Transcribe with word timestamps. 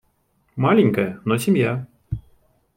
Маленькая, 0.55 1.21
но 1.25 1.37
семья. 1.37 1.85